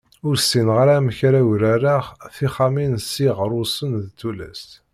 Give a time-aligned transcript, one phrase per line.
[0.27, 2.03] Ur ssineɣ ara amek ara urareɣ
[2.35, 4.63] tixxamin s yiɣerrusen d tullas